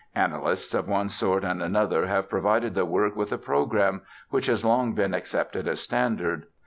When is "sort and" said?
1.09-1.61